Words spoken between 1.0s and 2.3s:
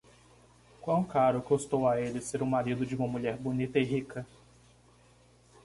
caro custou a ele